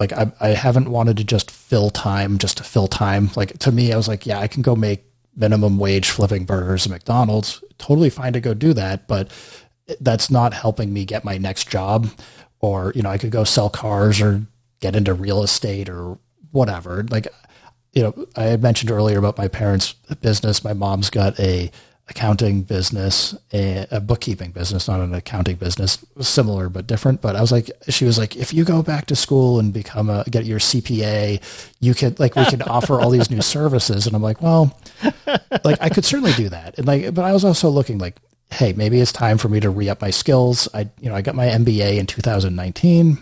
[0.02, 3.30] like I, I haven't wanted to just fill time just to fill time.
[3.36, 5.04] Like to me, I was like, yeah, I can go make
[5.36, 7.62] minimum wage flipping burgers at McDonald's.
[7.78, 9.30] Totally fine to go do that, but
[10.00, 12.08] that's not helping me get my next job.
[12.58, 14.42] Or you know, I could go sell cars or
[14.80, 16.18] get into real estate or
[16.50, 17.04] whatever.
[17.08, 17.28] Like
[17.92, 20.64] you know, I had mentioned earlier about my parents' business.
[20.64, 21.70] My mom's got a
[22.08, 27.20] accounting business, a, a, bookkeeping business, not an accounting business, similar but different.
[27.20, 30.10] But I was like, she was like, if you go back to school and become
[30.10, 31.40] a get your CPA,
[31.80, 34.06] you could like we could offer all these new services.
[34.06, 34.78] And I'm like, well,
[35.64, 36.76] like I could certainly do that.
[36.76, 38.16] And like, but I was also looking like,
[38.50, 40.68] hey, maybe it's time for me to re up my skills.
[40.74, 43.18] I you know I got my MBA in 2019.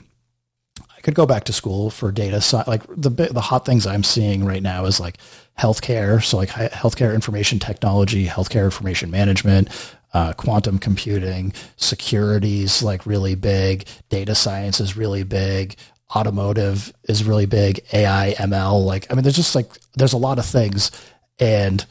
[0.97, 2.66] I could go back to school for data science.
[2.66, 5.19] Like the the hot things I'm seeing right now is like
[5.61, 6.23] healthcare.
[6.25, 9.68] So like healthcare information technology, healthcare information management,
[10.14, 15.77] uh, quantum computing, securities like really big, data science is really big,
[16.16, 18.85] automotive is really big, AI, ML.
[18.85, 20.90] Like I mean, there's just like there's a lot of things,
[21.38, 21.85] and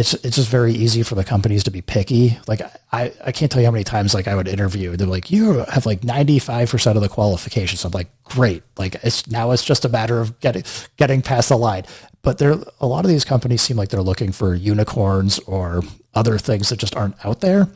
[0.00, 2.38] it's it's just very easy for the companies to be picky.
[2.48, 4.96] Like I, I can't tell you how many times like I would interview.
[4.96, 7.84] They're like, you have like ninety five percent of the qualifications.
[7.84, 8.62] I'm like, great.
[8.78, 10.64] Like it's now it's just a matter of getting
[10.96, 11.84] getting past the line.
[12.22, 15.82] But there a lot of these companies seem like they're looking for unicorns or
[16.14, 17.68] other things that just aren't out there.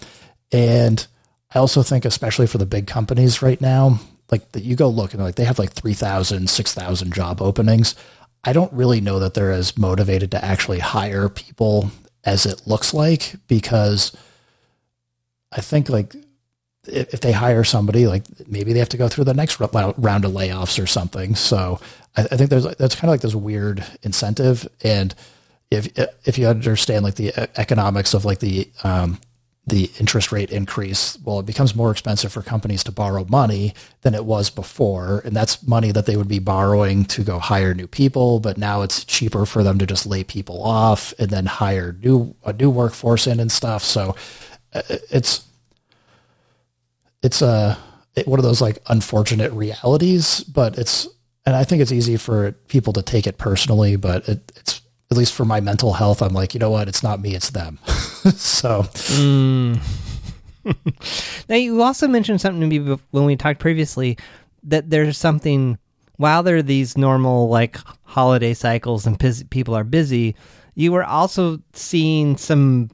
[0.50, 1.06] And
[1.54, 5.12] I also think, especially for the big companies right now, like that you go look
[5.12, 7.94] and like they have like 3,000, 6,000 job openings.
[8.44, 11.90] I don't really know that they're as motivated to actually hire people
[12.24, 14.16] as it looks like because
[15.52, 16.14] I think like
[16.86, 20.32] if, they hire somebody, like maybe they have to go through the next round of
[20.32, 21.34] layoffs or something.
[21.34, 21.80] So
[22.16, 25.14] I, I think there's that's kind of like this weird incentive, and
[25.70, 25.88] if
[26.26, 29.18] if you understand like the economics of like the um,
[29.66, 33.72] the interest rate increase, well, it becomes more expensive for companies to borrow money
[34.02, 35.22] than it was before.
[35.24, 38.40] And that's money that they would be borrowing to go hire new people.
[38.40, 42.34] But now it's cheaper for them to just lay people off and then hire new,
[42.44, 43.82] a new workforce in and stuff.
[43.82, 44.14] So
[44.74, 45.46] uh, it's,
[47.22, 47.78] it's a,
[48.14, 51.08] it, one of those like unfortunate realities, but it's,
[51.46, 54.82] and I think it's easy for people to take it personally, but it, it's
[55.14, 56.88] at least for my mental health, I'm like, you know what?
[56.88, 57.78] It's not me, it's them.
[57.86, 58.82] so.
[58.82, 59.78] Mm.
[61.48, 64.18] now, you also mentioned something to me when we talked previously
[64.64, 65.78] that there's something,
[66.16, 70.34] while there are these normal like holiday cycles and people are busy,
[70.74, 72.90] you were also seeing some,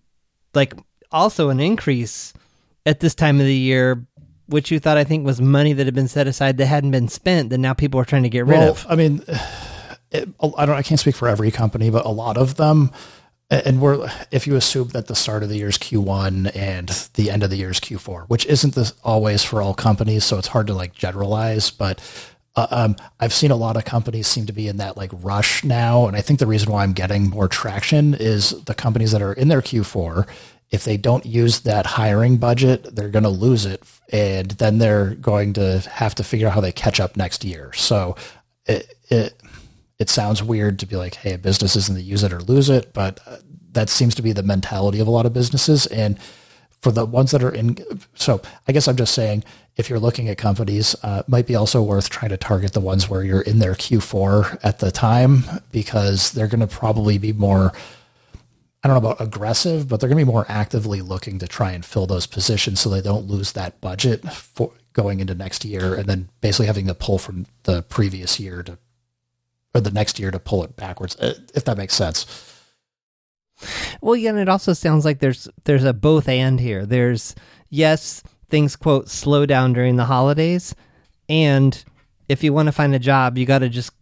[0.54, 0.74] like,
[1.10, 2.34] also an increase
[2.84, 4.06] at this time of the year
[4.46, 7.06] which you thought I think was money that had been set aside that hadn't been
[7.06, 8.84] spent that now people are trying to get rid well, of.
[8.88, 9.22] I mean,
[10.12, 12.90] I don't I can't speak for every company, but a lot of them
[13.50, 17.30] and we're if you assume that the start of the year is Q1 and the
[17.30, 20.68] end of the year is Q4, which isn't always for all companies, so it's hard
[20.68, 22.00] to like generalize, but
[22.56, 25.64] uh, um, I've seen a lot of companies seem to be in that like rush
[25.64, 29.22] now, and I think the reason why I'm getting more traction is the companies that
[29.22, 30.26] are in their Q4.
[30.70, 35.16] If they don't use that hiring budget, they're going to lose it, and then they're
[35.16, 37.72] going to have to figure out how they catch up next year.
[37.72, 38.16] So
[38.66, 39.40] it, it
[40.00, 42.70] it sounds weird to be like, hey, a business isn't to use it or lose
[42.70, 43.36] it, but uh,
[43.72, 45.86] that seems to be the mentality of a lot of businesses.
[45.86, 46.18] And
[46.80, 47.76] for the ones that are in,
[48.14, 49.44] so I guess I'm just saying,
[49.76, 53.10] if you're looking at companies, uh, might be also worth trying to target the ones
[53.10, 57.72] where you're in their Q4 at the time because they're going to probably be more.
[58.82, 61.72] I don't know about aggressive, but they're going to be more actively looking to try
[61.72, 65.94] and fill those positions so they don't lose that budget for going into next year
[65.94, 68.78] and then basically having to pull from the previous year to
[69.74, 72.26] or the next year to pull it backwards, uh, if that makes sense.
[74.00, 76.86] Well, yeah, and it also sounds like there's there's a both and here.
[76.86, 77.34] There's
[77.68, 80.74] yes, things quote slow down during the holidays,
[81.28, 81.82] and
[82.28, 83.92] if you want to find a job, you got to just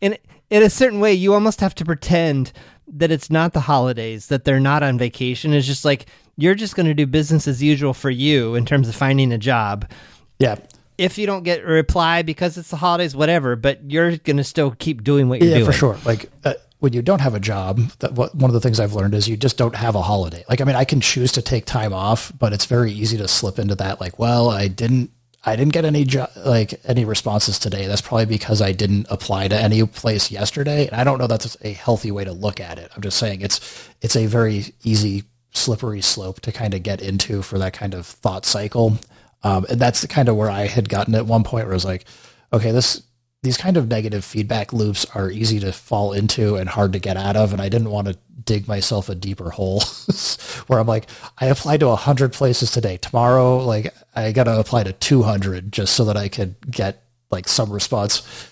[0.00, 0.16] in
[0.50, 2.52] in a certain way, you almost have to pretend
[2.86, 5.52] that it's not the holidays, that they're not on vacation.
[5.52, 8.88] It's just like you're just going to do business as usual for you in terms
[8.88, 9.90] of finding a job.
[10.38, 10.56] Yeah
[10.98, 14.44] if you don't get a reply because it's the holidays, whatever, but you're going to
[14.44, 15.66] still keep doing what you're yeah, doing.
[15.66, 15.98] for sure.
[16.04, 18.92] Like uh, when you don't have a job, that what, one of the things I've
[18.92, 20.44] learned is you just don't have a holiday.
[20.48, 23.26] Like, I mean, I can choose to take time off, but it's very easy to
[23.26, 24.00] slip into that.
[24.00, 25.10] Like, well, I didn't,
[25.46, 27.86] I didn't get any jo- like any responses today.
[27.86, 30.86] That's probably because I didn't apply to any place yesterday.
[30.86, 32.90] And I don't know that's a healthy way to look at it.
[32.94, 37.42] I'm just saying it's, it's a very easy slippery slope to kind of get into
[37.42, 38.98] for that kind of thought cycle.
[39.44, 41.76] Um, and that's the kind of where I had gotten at one point where I
[41.76, 42.06] was like,
[42.52, 43.02] okay, this
[43.42, 47.18] these kind of negative feedback loops are easy to fall into and hard to get
[47.18, 47.52] out of.
[47.52, 49.80] And I didn't want to dig myself a deeper hole
[50.66, 52.96] where I'm like, I applied to a hundred places today.
[52.96, 57.46] Tomorrow, like I got to apply to 200 just so that I could get like
[57.46, 58.50] some response.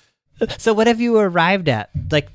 [0.59, 1.91] So what have you arrived at?
[2.11, 2.29] Like,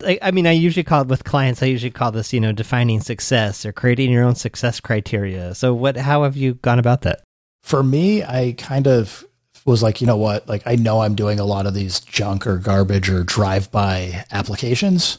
[0.00, 1.62] like, I mean, I usually call it with clients.
[1.62, 5.54] I usually call this, you know, defining success or creating your own success criteria.
[5.54, 5.96] So what?
[5.96, 7.23] How have you gone about that?
[7.64, 9.24] For me, I kind of
[9.64, 10.46] was like, you know what?
[10.46, 14.26] Like, I know I'm doing a lot of these junk or garbage or drive by
[14.30, 15.18] applications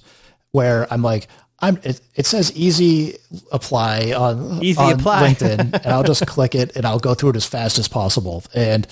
[0.52, 1.28] where I'm like,
[1.58, 3.18] I'm, it, it says easy
[3.52, 5.30] apply on, easy on apply.
[5.34, 8.44] LinkedIn and I'll just click it and I'll go through it as fast as possible.
[8.54, 8.86] And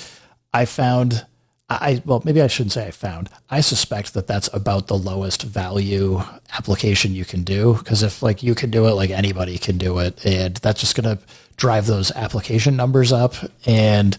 [0.52, 1.24] I found,
[1.70, 5.44] I, well, maybe I shouldn't say I found, I suspect that that's about the lowest
[5.44, 6.24] value
[6.58, 7.76] application you can do.
[7.86, 10.26] Cause if like you can do it, like anybody can do it.
[10.26, 11.24] And that's just going to,
[11.58, 13.36] drive those application numbers up
[13.66, 14.18] and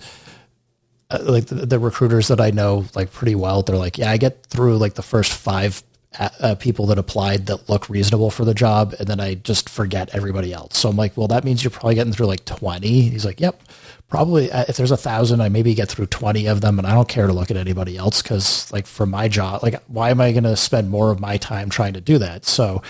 [1.10, 4.16] uh, like the, the, recruiters that I know like pretty well, they're like, yeah, I
[4.16, 5.82] get through like the first five
[6.18, 9.68] uh, uh, people that applied that look reasonable for the job, and then I just
[9.68, 10.78] forget everybody else.
[10.78, 12.86] So I'm like, well, that means you're probably getting through like 20.
[12.86, 13.60] He's like, yep,
[14.08, 14.50] probably.
[14.50, 17.08] Uh, if there's a thousand, I maybe get through 20 of them, and I don't
[17.08, 20.32] care to look at anybody else because like for my job, like why am I
[20.32, 22.44] going to spend more of my time trying to do that?
[22.46, 22.82] So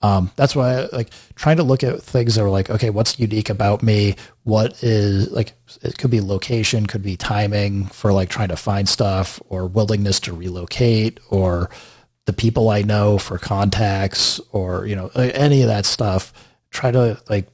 [0.00, 3.18] um, that's why I, like trying to look at things that are like, okay, what's
[3.18, 4.14] unique about me?
[4.44, 8.88] What is like, it could be location, could be timing for like trying to find
[8.88, 11.68] stuff or willingness to relocate or
[12.26, 16.32] the people I know for contacts or, you know, any of that stuff.
[16.70, 17.48] Try to like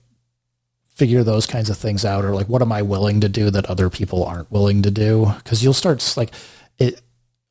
[0.95, 3.67] figure those kinds of things out or like, what am I willing to do that
[3.67, 5.33] other people aren't willing to do?
[5.45, 6.35] Cause you'll start like
[6.79, 7.01] it,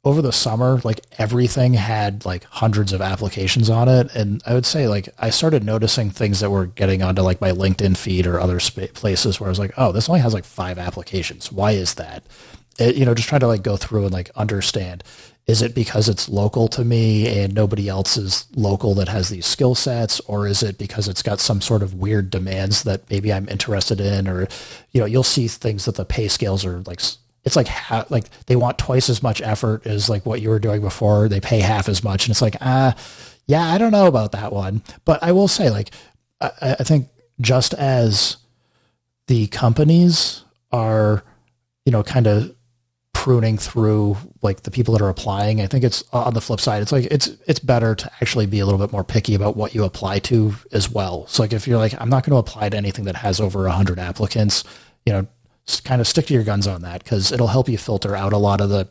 [0.05, 4.13] over the summer, like everything had like hundreds of applications on it.
[4.15, 7.51] And I would say like I started noticing things that were getting onto like my
[7.51, 10.45] LinkedIn feed or other sp- places where I was like, oh, this only has like
[10.45, 11.51] five applications.
[11.51, 12.23] Why is that?
[12.79, 15.03] It, you know, just trying to like go through and like understand.
[15.47, 19.45] is it because it's local to me and nobody else is local that has these
[19.45, 23.31] skill sets or is it because it's got some sort of weird demands that maybe
[23.33, 24.47] i'm interested in or
[24.91, 27.01] you know you'll see things that the pay scales are like
[27.43, 30.59] it's like ha- like they want twice as much effort as like what you were
[30.59, 32.95] doing before they pay half as much and it's like ah
[33.45, 35.91] yeah i don't know about that one but i will say like
[36.41, 37.07] i, I think
[37.41, 38.37] just as
[39.27, 41.23] the companies are
[41.85, 42.55] you know kind of
[43.23, 45.61] pruning through like the people that are applying.
[45.61, 46.81] I think it's on the flip side.
[46.81, 49.73] It's like it's it's better to actually be a little bit more picky about what
[49.73, 51.25] you apply to as well.
[51.27, 53.61] So like if you're like I'm not going to apply to anything that has over
[53.61, 54.65] 100 applicants,
[55.05, 55.27] you know,
[55.83, 58.37] kind of stick to your guns on that because it'll help you filter out a
[58.37, 58.87] lot of the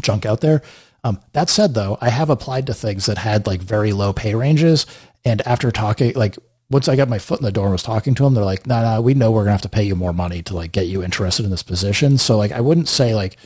[0.00, 0.62] junk out there.
[1.04, 4.34] Um, that said, though, I have applied to things that had like very low pay
[4.34, 4.86] ranges,
[5.24, 6.36] and after talking, like
[6.70, 8.66] once I got my foot in the door and was talking to them, they're like,
[8.66, 10.56] "No, nah, no, nah, we know we're gonna have to pay you more money to
[10.56, 13.36] like get you interested in this position." So like, I wouldn't say like,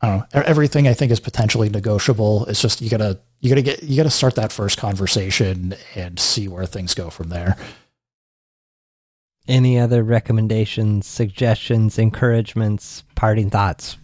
[0.00, 2.46] I don't know, everything I think is potentially negotiable.
[2.46, 6.48] It's just you gotta you gotta get you gotta start that first conversation and see
[6.48, 7.56] where things go from there.
[9.48, 13.96] Any other recommendations, suggestions, encouragements, parting thoughts?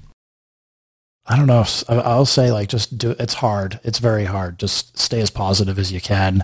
[1.26, 1.64] I don't know.
[1.88, 3.14] I'll say like just do.
[3.18, 3.78] It's hard.
[3.84, 4.58] It's very hard.
[4.58, 6.42] Just stay as positive as you can.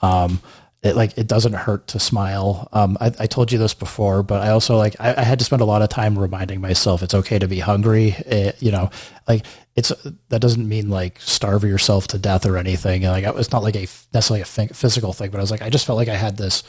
[0.00, 0.40] Um,
[0.84, 2.68] it like it doesn't hurt to smile.
[2.72, 5.44] Um, I, I, told you this before, but I also like I, I, had to
[5.44, 8.08] spend a lot of time reminding myself it's okay to be hungry.
[8.26, 8.90] It, you know,
[9.26, 9.88] like it's
[10.28, 13.02] that doesn't mean like starve yourself to death or anything.
[13.02, 15.70] And Like it's not like a necessarily a physical thing, but I was like I
[15.70, 16.62] just felt like I had this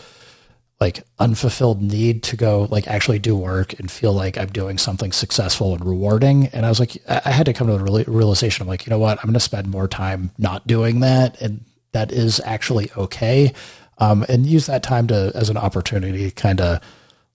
[0.80, 5.12] like unfulfilled need to go like actually do work and feel like I'm doing something
[5.12, 6.48] successful and rewarding.
[6.48, 8.64] And I was like I had to come to the realization.
[8.64, 11.64] I'm like you know what I'm going to spend more time not doing that, and
[11.94, 13.54] that is actually okay
[13.98, 16.82] um, and use that time to as an opportunity kind of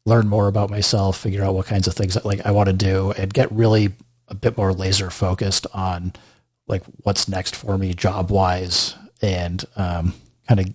[0.06, 2.72] learn more about myself, figure out what kinds of things that, like I want to
[2.72, 3.92] do, and get really
[4.28, 6.12] a bit more laser focused on
[6.66, 10.14] like what's next for me job wise and um,
[10.46, 10.66] kind of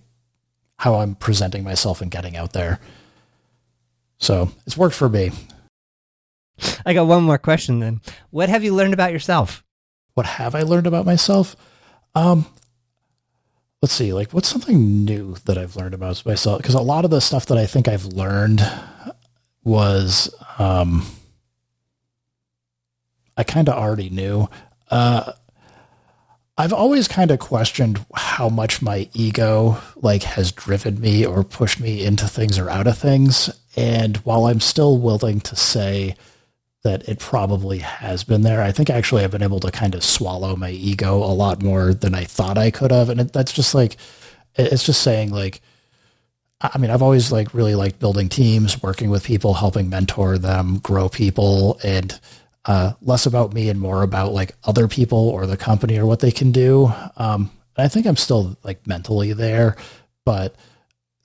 [0.78, 2.80] how I'm presenting myself and getting out there.
[4.18, 5.30] So it's worked for me.
[6.84, 8.00] I got one more question then.
[8.30, 9.62] What have you learned about yourself?
[10.14, 11.56] What have I learned about myself?
[12.14, 12.46] Um,
[13.82, 16.58] let's see, like what's something new that I've learned about myself?
[16.58, 18.66] Because a lot of the stuff that I think I've learned
[19.62, 21.04] was um,
[23.36, 24.48] I kind of already knew.
[24.90, 25.32] Uh,
[26.58, 31.80] I've always kind of questioned how much my ego like has driven me or pushed
[31.80, 33.50] me into things or out of things.
[33.76, 36.16] And while I'm still willing to say
[36.86, 38.62] that it probably has been there.
[38.62, 41.92] I think actually I've been able to kind of swallow my ego a lot more
[41.92, 43.08] than I thought I could have.
[43.08, 43.96] And it, that's just like,
[44.54, 45.60] it's just saying like,
[46.60, 50.78] I mean, I've always like really liked building teams, working with people, helping mentor them,
[50.78, 52.18] grow people, and
[52.66, 56.20] uh, less about me and more about like other people or the company or what
[56.20, 56.92] they can do.
[57.16, 59.76] Um, I think I'm still like mentally there,
[60.24, 60.54] but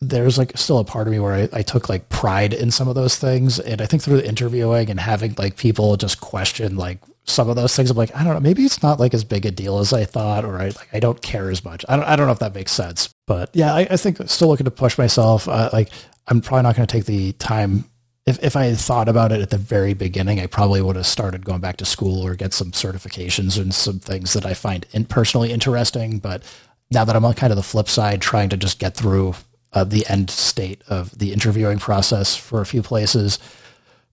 [0.02, 2.88] there's like still a part of me where I, I, took like pride in some
[2.88, 3.60] of those things.
[3.60, 7.56] And I think through the interviewing and having like people just question like some of
[7.56, 9.78] those things, I'm like, I don't know, maybe it's not like as big a deal
[9.78, 11.86] as I thought, or I like, I don't care as much.
[11.88, 14.48] I don't, I don't know if that makes sense, but yeah, I, I think still
[14.48, 15.48] looking to push myself.
[15.48, 15.90] Uh, like
[16.28, 17.86] I'm probably not going to take the time.
[18.26, 21.08] If, if I had thought about it at the very beginning, I probably would have
[21.08, 24.86] started going back to school or get some certifications and some things that I find
[24.92, 26.20] in, personally interesting.
[26.20, 26.44] But
[26.92, 29.34] now that I'm on kind of the flip side, trying to just get through
[29.74, 33.40] uh, the end state of the interviewing process for a few places.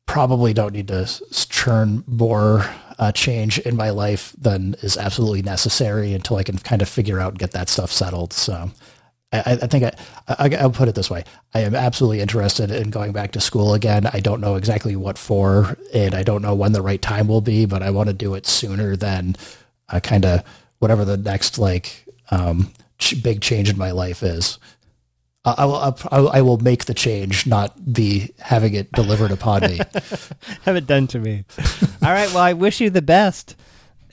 [0.07, 1.07] Probably don't need to
[1.51, 2.65] churn more
[2.99, 7.21] uh, change in my life than is absolutely necessary until I can kind of figure
[7.21, 8.33] out and get that stuff settled.
[8.33, 8.71] So
[9.31, 9.93] I, I think I,
[10.26, 11.24] I, will put it this way.
[11.53, 14.07] I am absolutely interested in going back to school again.
[14.07, 17.43] I don't know exactly what for, and I don't know when the right time will
[17.43, 19.37] be, but I want to do it sooner than
[19.91, 20.43] uh, kind of
[20.79, 24.59] whatever the next like um, ch- big change in my life is.
[25.45, 29.79] I will, I will make the change, not be having it delivered upon me.
[30.62, 31.45] Have it done to me.
[32.03, 32.29] All right.
[32.29, 33.57] Well, I wish you the best,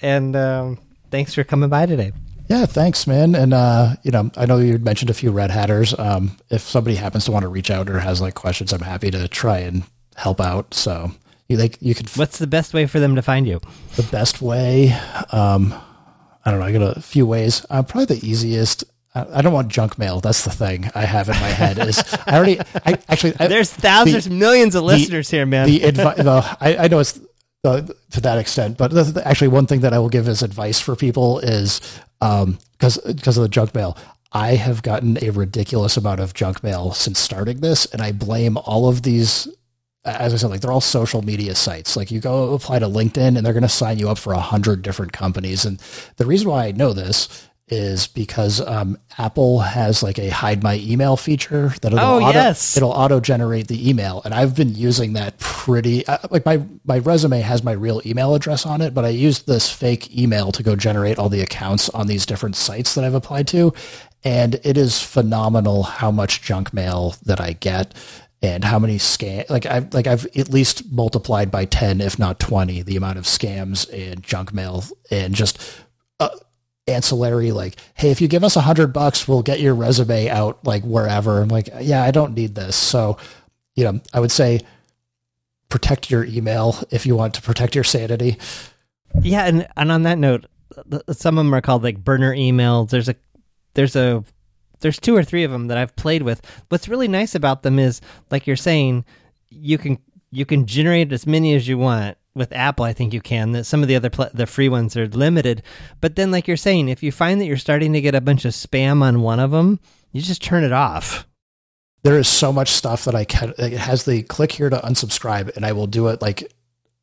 [0.02, 0.80] and um,
[1.12, 2.14] thanks for coming by today.
[2.48, 3.36] Yeah, thanks, man.
[3.36, 5.98] And uh, you know, I know you mentioned a few red hatters.
[5.98, 9.12] Um, if somebody happens to want to reach out or has like questions, I'm happy
[9.12, 9.84] to try and
[10.16, 10.74] help out.
[10.74, 11.12] So
[11.48, 12.10] you like you could.
[12.16, 13.62] What's the best way for them to find you?
[13.96, 14.92] The best way,
[15.32, 15.74] um,
[16.44, 16.66] I don't know.
[16.66, 17.66] I got a few ways.
[17.70, 18.84] Uh, probably the easiest
[19.16, 20.20] I don't want junk mail.
[20.20, 21.80] That's the thing I have in my head.
[21.80, 25.68] Is I already I actually I, there's thousands, the, millions of listeners the, here, man.
[25.68, 27.18] The advice, I, I know it's
[27.64, 27.82] uh,
[28.12, 30.96] to that extent, but the, actually, one thing that I will give as advice for
[30.96, 31.80] people is
[32.22, 33.98] um because because of the junk mail.
[34.32, 38.58] I have gotten a ridiculous amount of junk mail since starting this, and I blame
[38.58, 39.48] all of these
[40.06, 41.98] as I said, like they're all social media sites.
[41.98, 44.40] Like you go apply to LinkedIn and they're going to sign you up for a
[44.40, 45.66] hundred different companies.
[45.66, 45.80] And
[46.18, 50.76] the reason why I know this is because um, Apple has like a hide my
[50.84, 52.78] email feature that it'll oh, auto, yes.
[52.78, 57.00] it'll auto generate the email, and I've been using that pretty uh, like my my
[57.00, 60.62] resume has my real email address on it, but I used this fake email to
[60.62, 63.74] go generate all the accounts on these different sites that I've applied to,
[64.24, 67.96] and it is phenomenal how much junk mail that I get
[68.42, 72.40] and how many scam like I've like I've at least multiplied by 10 if not
[72.40, 75.58] 20 the amount of scams and junk mail and just
[76.20, 76.30] uh,
[76.88, 80.64] ancillary like hey if you give us a hundred bucks we'll get your resume out
[80.64, 83.18] like wherever i'm like yeah i don't need this so
[83.74, 84.60] you know i would say
[85.70, 88.38] protect your email if you want to protect your sanity
[89.24, 90.46] Yeah, and and on that note,
[91.12, 92.90] some of them are called like burner emails.
[92.90, 93.16] There's a
[93.74, 94.24] there's a
[94.82, 96.42] there's two or three of them that I've played with.
[96.68, 99.06] What's really nice about them is like you're saying,
[99.50, 99.98] you can
[100.32, 102.86] you can generate as many as you want with Apple.
[102.86, 103.52] I think you can.
[103.54, 105.64] That some of the other pl- the free ones are limited,
[106.02, 108.46] but then like you're saying, if you find that you're starting to get a bunch
[108.46, 109.80] of spam on one of them,
[110.12, 111.26] you just turn it off.
[112.04, 115.54] there is so much stuff that i can it has the click here to unsubscribe
[115.56, 116.54] and i will do it like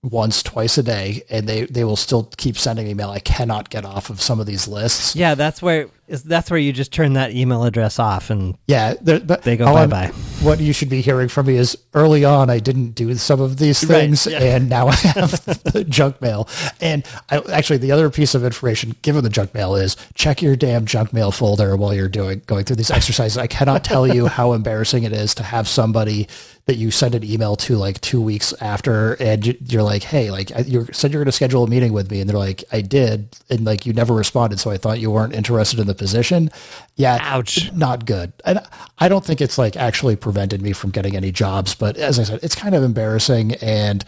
[0.05, 3.69] once twice a day and they they will still keep sending me mail i cannot
[3.69, 6.93] get off of some of these lists Yeah, that's where is that's where you just
[6.93, 10.13] turn that email address off and yeah there- but they go bye bye.
[10.43, 13.59] What you should be hearing from me is early on I didn't do some of
[13.59, 14.39] these Right, things yeah.
[14.41, 16.49] and now I have the junk mail.
[16.81, 20.57] And I, actually the other piece of information given the junk mail is check your
[20.57, 23.39] damn junk mail folder while you're doing going through these exercises.
[23.39, 26.29] I cannot tell you how embarrassing it is to have somebody
[26.67, 30.31] that you send an email to like two weeks after and you- you're like, hey,
[30.31, 32.83] like you said you're going to schedule a meeting with me and they're like, I
[32.83, 33.37] did.
[33.51, 34.61] And like you never responded.
[34.61, 36.51] So I thought you weren't interested in the position.
[36.95, 37.19] Yeah.
[37.21, 37.73] Ouch.
[37.73, 38.33] Not good.
[38.45, 38.61] And
[38.99, 42.23] I don't think it's like actually prevented me from getting any jobs, but as I
[42.23, 44.05] said, it's kind of embarrassing and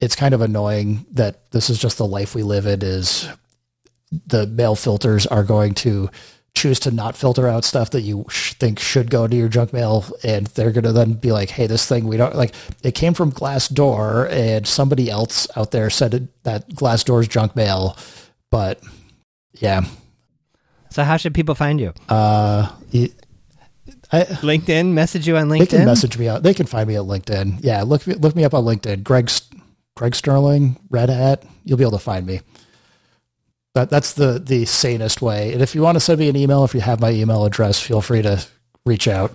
[0.00, 3.28] it's kind of annoying that this is just the life we live in is
[4.28, 6.08] the mail filters are going to
[6.56, 9.74] choose to not filter out stuff that you sh- think should go to your junk
[9.74, 12.94] mail and they're going to then be like hey this thing we don't like it
[12.94, 17.96] came from Glassdoor and somebody else out there said it, that Glassdoor's junk mail
[18.50, 18.80] but
[19.52, 19.82] yeah.
[20.90, 21.92] So how should people find you?
[22.08, 23.12] uh it,
[24.10, 26.96] I, LinkedIn, message you on linkedin they can message me out they can find me
[26.96, 27.58] at LinkedIn.
[27.60, 29.02] Yeah look me- look me up on LinkedIn.
[29.04, 29.30] Greg
[29.94, 32.40] Greg Sterling Red Hat you'll be able to find me
[33.76, 35.52] that that's the the sanest way.
[35.52, 37.78] And if you want to send me an email, if you have my email address,
[37.78, 38.42] feel free to
[38.86, 39.34] reach out.